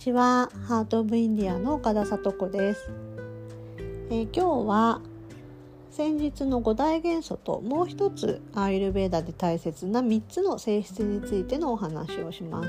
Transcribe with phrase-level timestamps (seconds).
[0.00, 2.90] ちはハートオブインディアの岡田聡子です、
[4.08, 5.02] えー、今日は
[5.90, 12.68] 先日の五大元素ともう一つアーユルベーダで大切な3つの性質についてのお話をします、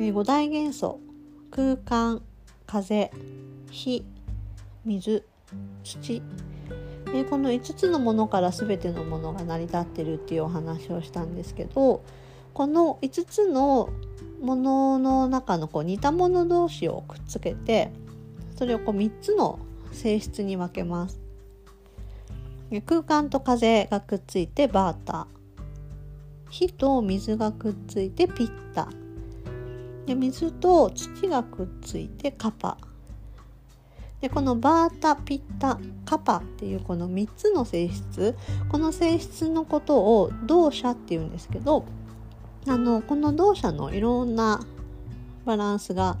[0.00, 0.98] えー、五大元素
[1.52, 2.22] 空間
[2.66, 3.12] 風
[3.70, 4.04] 火
[4.84, 5.22] 水
[5.84, 6.22] 土。
[7.14, 12.02] えこの5つのものから全てのものが成り立ってるっていうお話をしたんですけど
[12.54, 13.90] この5つの
[14.40, 17.90] ものの中のこう似たもの同士をくっつけて
[18.56, 19.58] それをこう3つの
[19.92, 21.20] 性質に分けます。
[22.84, 25.26] 空間と風がくっついてバータ
[26.50, 28.88] 火と水がくっついてピッタ
[30.06, 32.78] で水と土がくっついてカパ。
[34.20, 38.34] でこのバータピッタカパっていうこの3つの性質。
[38.68, 41.84] この性質のことを動作っていうんですけど
[42.68, 44.64] あのこの動作のいろんな
[45.44, 46.18] バランスが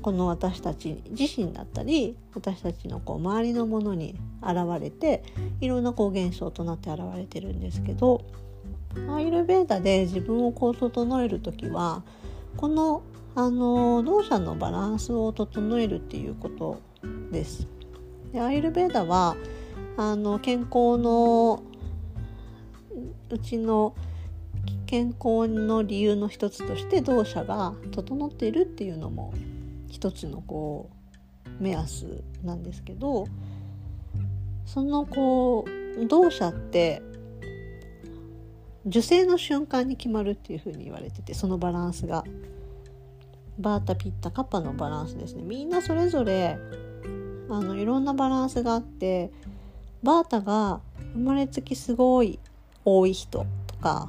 [0.00, 5.22] この私たち自身だったり私たちのこう周りのものに現れて
[5.60, 8.22] いろんなこう現象となって現れてるんですけど
[9.10, 12.04] アイルベーダで自分をこう整える時は
[12.56, 13.02] この
[13.34, 16.78] あの動作のバランスを整えるっていうこと
[17.32, 17.66] です。
[18.32, 19.36] でアイルベーダは
[19.96, 21.60] あの健康の
[23.30, 23.96] うちの
[24.94, 29.34] 健康の理由の一つとして動作が整っているっていうのも
[29.88, 30.88] 一つのこ
[31.44, 33.26] う目安なんですけど
[34.64, 35.64] そのこ
[35.98, 37.02] う動作って
[38.86, 42.22] 受精の瞬間に決まるっていうふうに言われててそのバランスが。
[43.56, 45.42] バータピッタカッパのバランスですね。
[45.44, 46.58] みんなそれぞれ
[47.48, 49.30] あのいろんなバランスがあって
[50.02, 50.80] バータが
[51.12, 52.40] 生まれつきすごい
[52.84, 54.08] 多い人とか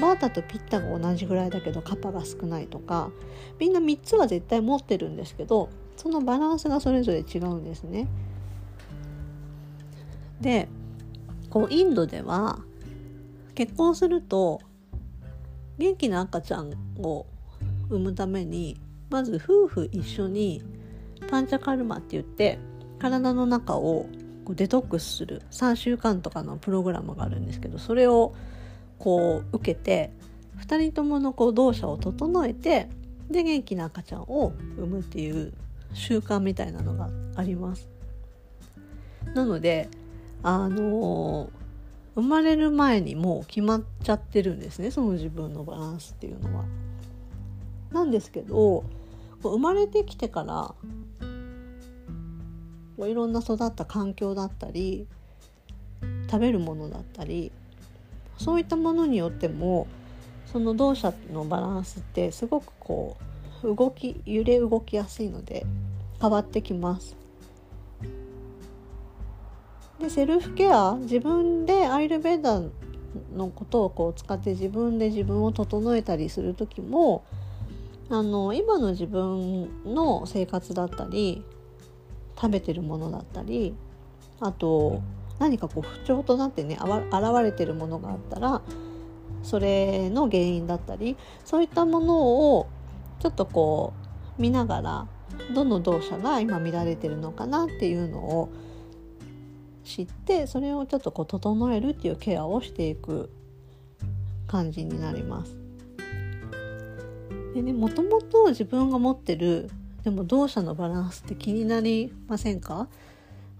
[0.00, 3.10] バータとピッタが同じぐらいだけどカパが少ないとか
[3.58, 8.08] みんな3つは絶対持ってるんですけどそのバランスがそれぞれ違うんですね。
[10.40, 10.68] で
[11.50, 12.60] こうインドでは
[13.54, 14.60] 結婚すると
[15.76, 17.26] 元気な赤ちゃんを
[17.90, 20.62] 産むためにまず夫婦一緒に
[21.28, 22.58] パンチャカルマって言って
[22.98, 24.06] 体の中を
[24.48, 28.34] デトックスする3週間とかのプログラムがあるんですけどそれを
[29.00, 30.12] こう受けて
[30.60, 32.88] 2人とものこう動作を整えて
[33.30, 35.52] で元気な赤ちゃんを産むっていう
[35.94, 37.88] 習慣みたいなのがあります。
[39.34, 39.88] なので
[40.42, 41.50] あの、
[42.14, 46.64] 生まれる前にもう決まっちゃってるんですねその自分のバランスっていうのは。
[47.92, 48.84] なんですけど
[49.42, 50.74] 生まれてきてから
[53.06, 55.06] いろんな育った環境だったり
[56.30, 57.50] 食べるものだったり
[58.40, 59.86] そういったものによっても
[60.46, 63.18] その動作のバランスってすごくこ
[63.62, 65.66] う動き揺れ動きやすいので
[66.18, 67.16] 変わってきます。
[69.98, 72.70] でセルフケア自分でアイルベーダー
[73.36, 77.22] のことをこう使って自分で自分を整えたりする時も
[78.08, 81.44] あの今の自分の生活だったり
[82.34, 83.74] 食べてるものだったり
[84.40, 85.02] あと
[85.40, 88.62] 何かこう不調となってね現れてるものがあったら
[89.42, 92.68] それの原因だったりそういったものを
[93.18, 93.94] ちょっとこ
[94.38, 95.06] う見ながら
[95.54, 98.52] どの動作が今乱れてるのかなっていうのを
[99.82, 103.30] 知ってそれをちょっとこう整えるっていうケアをしていく
[104.46, 105.56] 感じになります。
[107.54, 109.70] でねもともと自分が持ってる
[110.04, 112.88] でも動作のバランスって気になりませんか？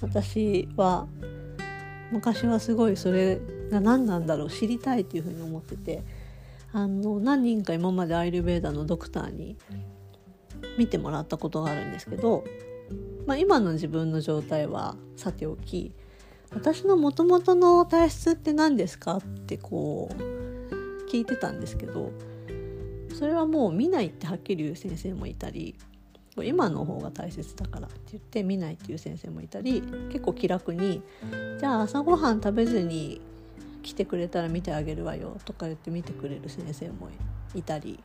[0.01, 1.07] 私は
[2.13, 3.41] 昔はすごいそれ
[3.71, 6.03] が何なんだろう知りたいっていうふうに思ってて
[6.73, 9.57] あの何人か今までアイルベーダのドクターに
[10.79, 12.45] 見てもらったことがあるんですけど、
[13.27, 15.93] まあ、今の自分の状態はさておき
[16.53, 22.13] 私のもともとの体質って何ですかってこう聞いてたんですけど
[23.15, 25.77] それはもう見ないってはっきり言う先生もいたり
[26.37, 31.03] 今の方が大切だからって言って見ないっていう先生もいたり結構気楽に
[31.59, 33.21] じゃあ朝ごはん食べずに
[33.83, 37.09] 来てくれたら見てあげるわよとか言って見てくれる先生も
[37.55, 37.99] いたり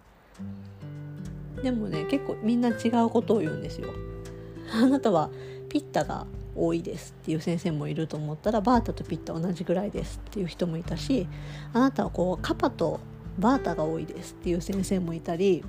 [1.62, 3.94] でもね結構みんな違うことを言うんですよ。
[4.74, 5.30] あなたは
[5.70, 6.26] ピッタが
[6.56, 11.28] 多いですっていう先生もいると思ったらバータとピッタ同じぐらいですっていう人もいたし
[11.74, 13.00] あなたはこうカパと
[13.38, 15.64] バータが多いですっていう先生もいたり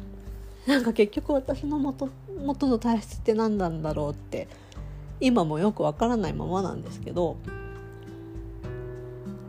[0.66, 4.48] なんか結局私の元元の体質って何なんだろうって
[5.20, 7.36] 今もよくわからないままなんですけど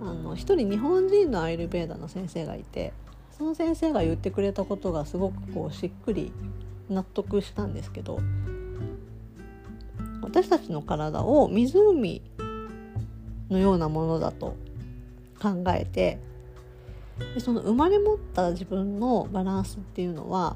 [0.02, 2.94] あの一人日本人のアイルベーダの先生がいて
[3.38, 6.32] その先生が言ってくれたことがすごくこうしっくり
[6.90, 8.20] 納得したんですけど
[10.22, 12.22] 私たちの体を湖
[13.50, 14.56] のようなものだと
[15.42, 16.20] 考えて
[17.34, 20.56] でその生まれ持った自分のバランスっていうのは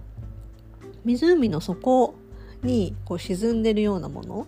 [1.03, 2.15] 湖の底
[2.63, 4.47] にこう沈んでるようなもの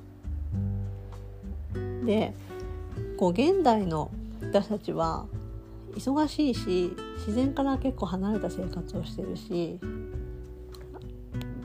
[2.06, 2.34] で
[3.18, 4.12] こう現代の
[4.42, 5.26] 私たちは
[5.96, 9.80] 忙しいし自然から結構離れた生活をしてるし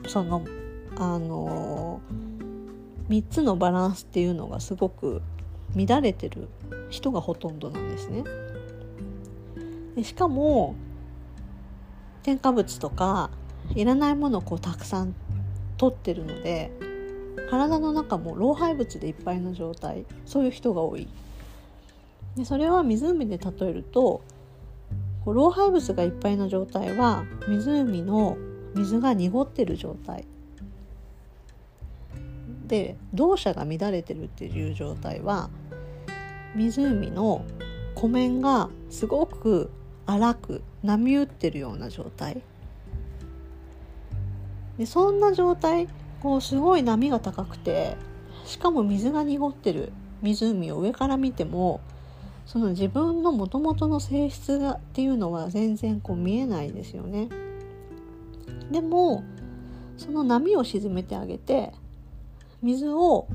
[0.07, 0.43] その
[0.97, 2.01] あの
[3.09, 5.21] 3つのバランスっていうのがすごく
[5.75, 6.47] 乱れてる
[6.89, 8.23] 人がほとんどなんですね。
[9.95, 10.75] でしかも
[12.23, 13.29] 添加物とか
[13.75, 15.15] いらないものをこうたくさん
[15.79, 16.71] 取ってるので
[17.49, 21.07] 体の中も老廃物でいっぱいの状態そういう人が多い。
[22.35, 24.21] でそれは湖で例えると
[25.25, 28.37] 老廃物がいっぱいの状態は湖の
[28.75, 30.25] 水が濁ってる状態。
[32.67, 35.49] で動作が乱れてるっていう状態は
[36.55, 37.45] 湖の
[37.95, 39.71] 湖面がすごく
[40.05, 42.41] 荒く波打ってるような状態。
[44.79, 45.87] でそんな状態
[46.21, 47.97] こうすごい波が高くて
[48.45, 49.91] しかも水が濁ってる
[50.21, 51.81] 湖を上から見ても
[52.45, 57.29] その自分のもともとの性質がっていうのは全然こう見えないですよね。
[58.71, 59.23] でも
[59.97, 61.73] その波を沈めてあげて
[62.63, 63.27] 水を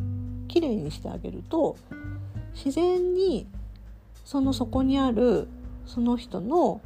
[0.48, 1.76] きれいにしてあげると
[2.54, 3.46] 自然に
[4.24, 5.46] その底にある
[5.86, 6.80] その人の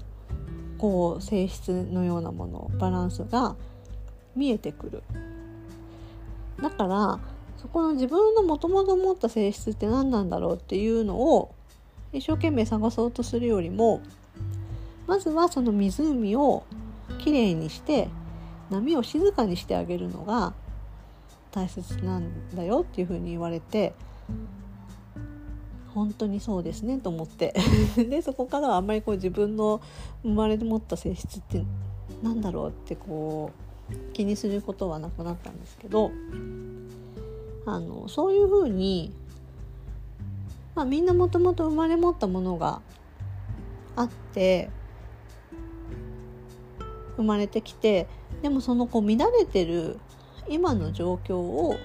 [0.78, 3.56] こう性質のようなものバランスが
[4.38, 5.02] 見えてくる。
[6.62, 7.20] だから
[7.58, 11.54] そこの自分のもともと持った性質って何なんだろうっていうのを
[12.12, 14.00] 一生懸命探そうとするよりも
[15.06, 16.64] まずはその湖を
[17.18, 18.08] きれいにして
[18.70, 20.52] 波を静かにしてあげるのが
[21.50, 23.94] 大切なんだよっていうふうに言われて
[25.94, 27.54] 本当にそうですねと思って。
[27.96, 29.80] でそこからはあんまりこう自分の
[30.22, 31.64] 生まれ持った性質って
[32.22, 33.67] 何だろうってこう
[34.12, 36.10] 気にすることはなくなったんですけど
[37.66, 39.12] あのそういうふうに、
[40.74, 42.80] まあ、みんなもともと生まれ持ったものが
[43.94, 44.70] あって
[47.16, 48.06] 生まれてきて
[48.42, 49.98] でもそのこう乱れてる
[50.48, 51.76] 今の状況を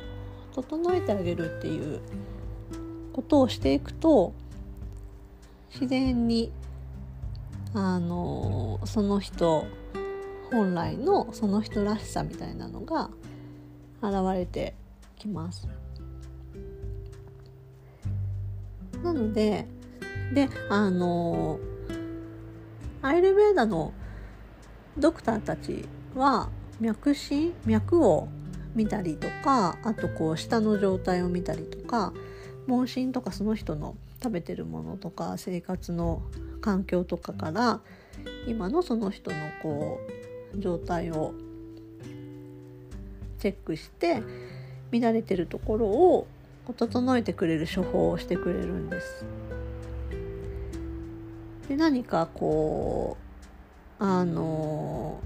[0.53, 1.99] 整えてあげるっていう
[3.11, 4.33] ことをしていくと
[5.71, 6.51] 自然に
[7.73, 9.65] あのその人
[10.53, 13.09] 本来のその人らしさみたいなのが
[14.03, 14.75] 現れて
[15.17, 15.67] きます。
[19.03, 19.67] なので
[20.35, 21.59] であの
[23.01, 23.93] アイルベーダの
[24.95, 28.27] ドクターたちは脈診脈を
[28.75, 32.13] 見たりとかあとこう舌の状態を見たりとか
[32.67, 36.21] 問診とかその人の食べてるものとか生活の
[36.61, 37.81] 環境とかから
[38.47, 40.22] 今のその人のこう
[40.57, 41.33] 状態を
[43.39, 44.21] チェックして
[44.91, 46.27] 乱れてるところを
[46.77, 49.25] 整えてくれる処方をしてくれるんです。
[51.67, 53.17] で何かこ
[53.99, 55.19] うあの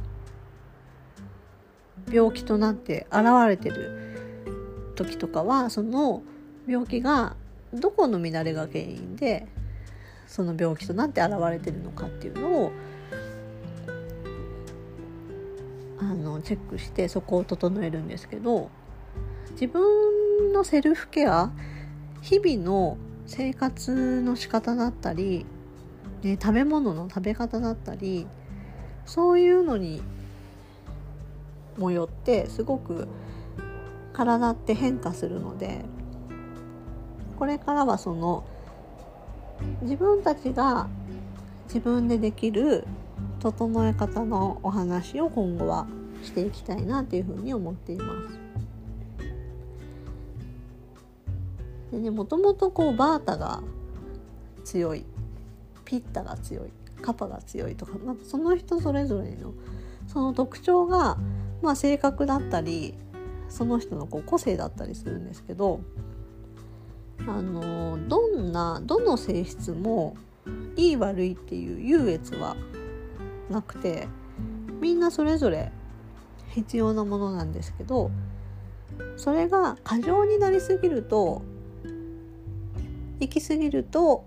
[2.12, 6.24] 病気となって現れてる時とかはその
[6.68, 7.36] 病気が
[7.74, 9.48] どこの乱れが原因で
[10.28, 12.72] その病気となって現れてるのかっていうのを
[16.42, 18.70] チェックしてそこを整えるんですけど
[19.52, 21.52] 自分のセルフケア
[22.22, 25.46] 日々の生活の仕方だったり、
[26.24, 28.28] ね、食べ物の食べ方だったり
[29.06, 30.02] そういうのに
[31.78, 33.08] もよってすごく
[34.14, 35.86] 体って変化するので
[37.38, 38.44] これからはその
[39.82, 40.88] 自分たちが
[41.68, 42.86] 自分でできる
[43.40, 45.88] 整え方のお話を今後は
[46.24, 48.48] していきたいなというふうに思っています。
[51.92, 53.62] でねもともとこうバータが
[54.64, 55.06] 強い
[55.86, 56.70] ピッタが強い
[57.02, 59.54] カパが強いとか、まあ、その人それぞれの
[60.08, 61.18] その特徴が、
[61.62, 62.96] まあ、性格だったり
[63.50, 65.82] その人のこう個性だったりするんですけど
[67.26, 70.16] あのどんなどの性質も
[70.76, 72.56] いい悪いっていう優越は
[73.50, 74.08] なくて
[74.80, 75.72] みんなそれぞれ
[76.58, 78.10] 必要なものなんですけど
[79.16, 81.44] それが過剰になりすぎると
[83.20, 84.26] 行き過ぎると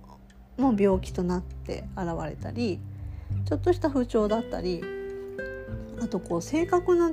[0.57, 2.79] もう病気となって現れたり
[3.47, 4.81] ちょっとした不調だったり
[6.01, 7.11] あとこう正確な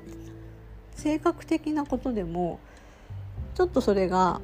[0.91, 2.59] 性格的なことでも
[3.55, 4.39] ちょっとそれが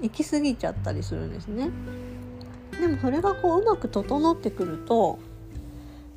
[0.00, 1.70] 行き過ぎちゃったりするんですね。
[2.80, 5.18] でもそれがこううまく整ってくると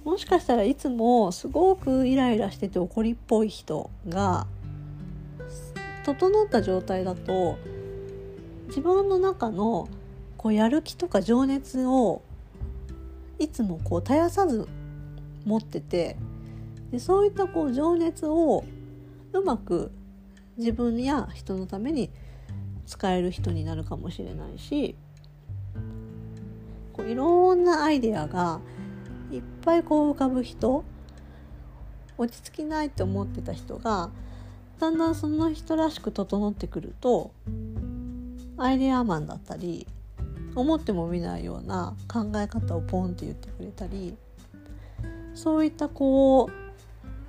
[0.08, 4.48] もしかしたらいつもすごくイライラしてて怒りっぽい人が
[6.06, 7.58] 整った状態だと
[8.68, 9.90] 自分の中の
[10.38, 12.22] こうやる気とか情熱を
[13.38, 14.66] いつもこう絶やさず
[15.44, 16.16] 持ってて
[16.90, 18.64] でそういったこう情熱を
[19.34, 19.92] うまく
[20.56, 22.10] 自分や人のために
[22.86, 24.96] 使える人になるかもしれないし
[26.94, 28.62] こういろんなアイデアが
[29.32, 30.84] いっぱいこう浮かぶ人
[32.18, 34.10] 落ち着きないって思ってた人が
[34.80, 37.32] だんだんその人らしく整ってくると
[38.58, 39.88] アイデアマンだったり
[40.56, 44.16] 思ってもみないような考え方をポンって言ってくれたり
[45.36, 46.50] そういったこ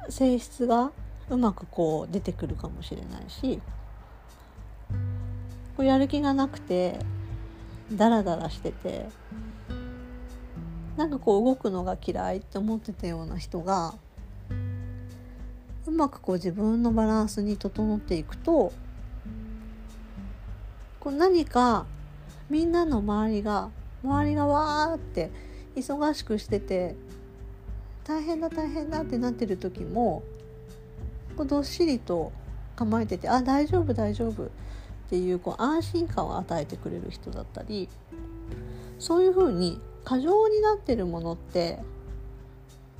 [0.08, 0.92] う性質が
[1.28, 3.60] うまくこう出てくるかもしれないし
[5.76, 6.98] こうやる気がなくて
[7.92, 9.06] ダラダラしてて
[10.98, 13.94] なんかこう動くのが嫌いって思ってたような人が
[15.86, 18.72] うまくこう自分のバランスに整っていくと
[20.98, 21.86] こう何か
[22.50, 23.70] みんなの周りが
[24.02, 25.30] 周りがわーって
[25.76, 26.96] 忙しくしてて
[28.02, 30.24] 大変だ大変だってなってる時も
[31.36, 32.32] こうどっしりと
[32.74, 34.48] 構えてて「あ大丈夫大丈夫」っ
[35.10, 37.88] ていうこう安心感を与えてくれる人だったり
[38.98, 41.80] そういうふうに過剰になってるものって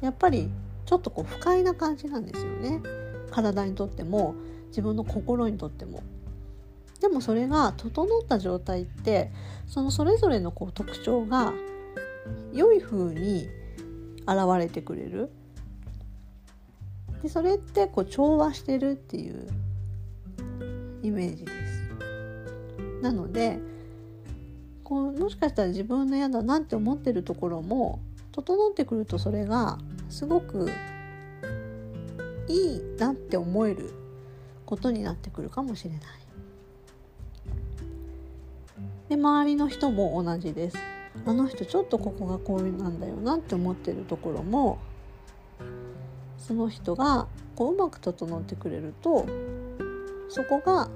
[0.03, 0.51] やっぱり
[0.85, 2.83] ちょっとこう不快な感じなんですよね
[3.31, 4.35] 体にとっても
[4.67, 6.03] 自分の心にとっても。
[7.01, 9.31] でもそれが整った状態って
[9.67, 11.55] そのそれぞれのこう特徴が
[12.53, 13.49] 良い風に
[14.27, 15.31] 現れてくれる
[17.23, 19.47] でそれってこう調和してるっていう
[21.03, 23.01] イメージです。
[23.01, 23.61] なので
[24.89, 28.01] こうもしかしたら自分の嫌だなって思ってるところも
[28.33, 29.79] 整ってくるとそれが
[30.09, 30.71] すごく
[32.49, 33.93] いいなって思える
[34.65, 36.01] ことになってくるかもしれない。
[39.11, 40.79] で周りの人も同じです。
[41.27, 44.79] あの人ちょっとここがこうなんだよなって思ってるところも
[46.39, 47.27] その人が
[47.57, 49.27] こううまく整ってくれると
[50.31, 50.89] そこが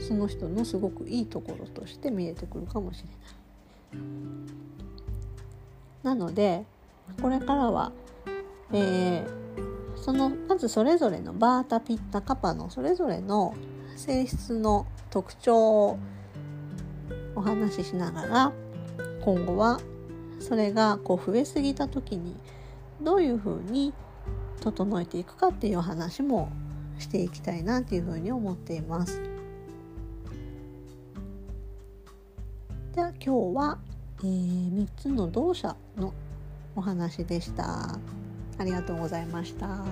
[0.00, 4.28] その人のすごくいいところとして見えてくるかもしれない。
[6.02, 6.64] なので
[7.20, 7.92] これからは、
[8.72, 13.54] えー、そのまずそれぞれのバータピッタカパのそれぞれの
[13.96, 15.98] 性質の特徴を
[17.34, 18.52] お話ししながら
[19.24, 19.80] 今後は
[20.40, 22.36] それがこう増えすぎた時に
[23.00, 23.92] どういうふうに
[24.60, 26.50] 整えていくかっていう話も
[26.98, 29.27] していきたいなっていうふうに思っています。
[33.20, 33.78] 今日は、
[34.20, 36.14] えー、3つの動作の
[36.76, 37.98] お話でした。
[38.58, 39.84] ありがとうございました。